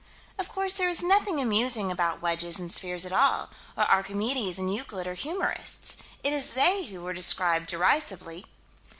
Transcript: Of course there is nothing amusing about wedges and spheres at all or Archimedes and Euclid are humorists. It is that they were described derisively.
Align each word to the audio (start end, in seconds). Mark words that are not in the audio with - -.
Of 0.39 0.49
course 0.49 0.73
there 0.73 0.89
is 0.89 1.03
nothing 1.03 1.39
amusing 1.39 1.91
about 1.91 2.23
wedges 2.23 2.59
and 2.59 2.73
spheres 2.73 3.05
at 3.05 3.11
all 3.11 3.51
or 3.77 3.83
Archimedes 3.83 4.57
and 4.57 4.73
Euclid 4.73 5.05
are 5.05 5.13
humorists. 5.13 5.95
It 6.23 6.33
is 6.33 6.53
that 6.53 6.55
they 6.89 6.97
were 6.97 7.13
described 7.13 7.67
derisively. 7.67 8.47